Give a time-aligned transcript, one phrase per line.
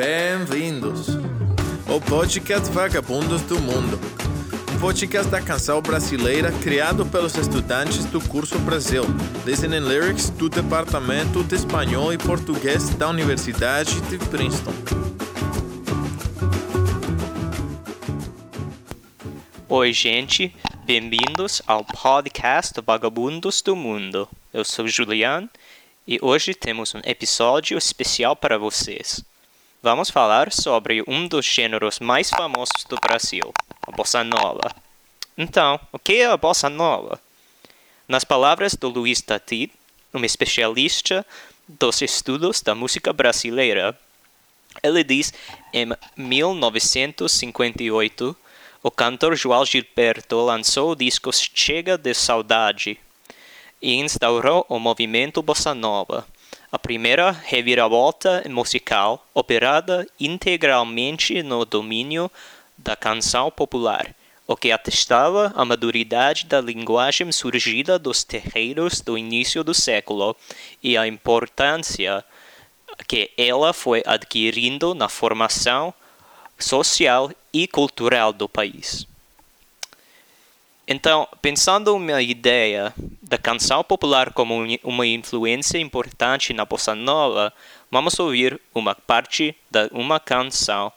[0.00, 1.08] Bem-vindos
[1.86, 4.00] ao podcast Vagabundos do Mundo,
[4.74, 9.02] um podcast da canção brasileira criado pelos estudantes do curso Brasil,
[9.44, 14.72] Listening Lyrics do Departamento de Espanhol e Português da Universidade de Princeton.
[19.68, 20.56] Oi, gente,
[20.86, 24.26] bem-vindos ao podcast Vagabundos do Mundo.
[24.50, 25.46] Eu sou Julian
[26.08, 29.22] e hoje temos um episódio especial para vocês.
[29.82, 33.50] Vamos falar sobre um dos gêneros mais famosos do Brasil,
[33.88, 34.70] a bossa nova.
[35.38, 37.18] Então, o que é a bossa nova?
[38.06, 39.72] Nas palavras do Luiz Tati,
[40.12, 41.24] um especialista
[41.66, 43.98] dos estudos da música brasileira,
[44.82, 45.32] ele diz
[45.72, 48.36] em 1958
[48.82, 53.00] o cantor João Gilberto lançou o disco Chega de Saudade
[53.80, 56.26] e instaurou o movimento bossa nova,
[56.72, 62.30] a primeira reviravolta musical operada integralmente no domínio
[62.78, 64.14] da canção popular,
[64.46, 70.36] o que atestava a maturidade da linguagem surgida dos terreiros do início do século
[70.82, 72.24] e a importância
[73.08, 75.92] que ela foi adquirindo na formação
[76.58, 79.09] social e cultural do país.
[80.92, 87.52] Então, pensando uma ideia da canção popular como uma influência importante na bossa nova,
[87.88, 90.92] vamos ouvir uma parte de uma canção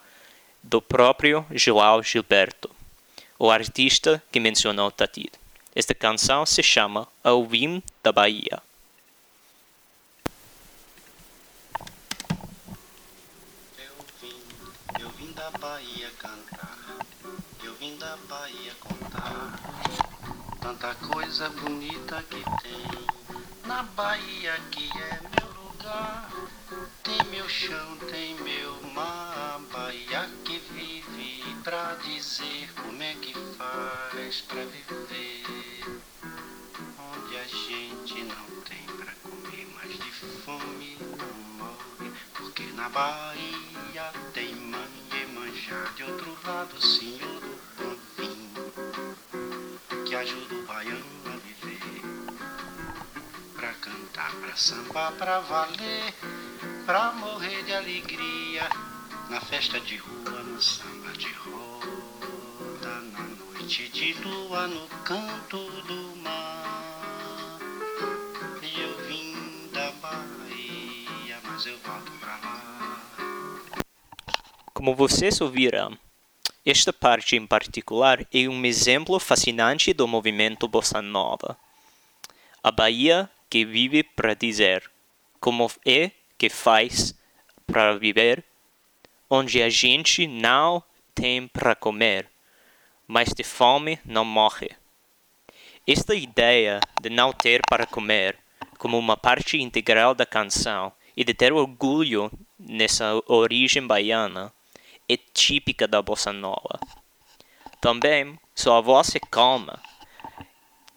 [0.64, 2.72] do próprio João Gilberto,
[3.38, 5.32] o artista que mencionou Tati.
[5.76, 8.64] Esta canção se chama Ao Vim da Bahia.
[13.78, 14.36] Eu vim,
[15.00, 16.80] eu vim da Bahia cantar,
[17.64, 19.03] eu vim da Bahia contar
[20.64, 26.32] tanta coisa bonita que tem na Bahia que é meu lugar.
[27.04, 34.40] Tem meu chão, tem meu mar, Bahia que vive pra dizer como é que faz
[34.48, 36.02] pra viver.
[36.24, 40.12] Onde a gente não tem pra comer, mas de
[40.46, 47.84] fome não morre, porque na Bahia tem mãe e manjar de outro lado, senhor do
[47.84, 47.93] vinho,
[50.14, 52.02] que ajuda o baiano a viver.
[53.56, 56.14] Pra cantar, pra sambar, pra valer,
[56.86, 58.70] pra morrer de alegria,
[59.32, 66.16] na festa de rua, no samba de roda, na noite de lua, no canto do
[66.18, 67.58] mar.
[68.62, 72.62] Eu vim da Bahia, mas eu volto pra lá.
[74.76, 75.98] Como vocês ouviram,
[76.66, 81.58] esta parte em particular é um exemplo fascinante do movimento bossa nova.
[82.64, 84.90] A Bahia que vive para dizer
[85.42, 87.14] como é que faz
[87.68, 88.44] para viver,
[89.30, 90.82] onde a gente não
[91.14, 92.30] tem para comer,
[93.06, 94.72] mas de fome não morre.
[95.86, 98.38] Esta ideia de não ter para comer
[98.78, 104.54] como uma parte integral da canção e de ter orgulho nessa origem baiana
[105.14, 106.80] é típica da bossa nova.
[107.80, 109.80] Também sua voz é calma,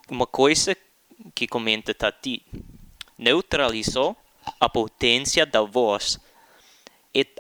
[0.08, 0.76] uma coisa
[1.34, 2.42] que comenta Tati,
[3.18, 4.16] neutralizou
[4.60, 6.20] a potência da voz,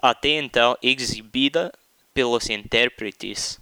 [0.02, 1.72] até então exibida
[2.12, 3.60] pelos intérpretes,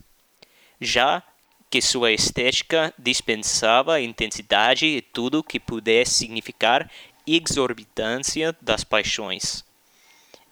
[0.80, 1.22] já
[1.68, 6.90] que sua estética dispensava intensidade e tudo que pudesse significar
[7.26, 9.64] exorbitância das paixões.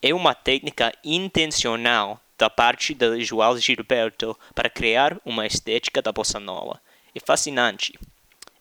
[0.03, 6.41] É uma técnica intencional da parte de João Gilberto para criar uma estética da bossa
[6.41, 6.81] nova.
[7.15, 7.99] É fascinante.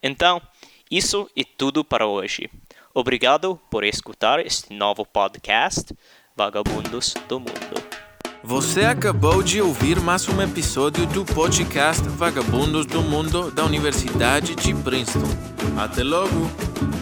[0.01, 0.41] Então,
[0.89, 2.49] isso é tudo para hoje.
[2.93, 5.95] Obrigado por escutar este novo podcast,
[6.35, 8.01] Vagabundos do Mundo.
[8.43, 14.73] Você acabou de ouvir mais um episódio do podcast Vagabundos do Mundo da Universidade de
[14.73, 15.29] Princeton.
[15.77, 17.00] Até logo!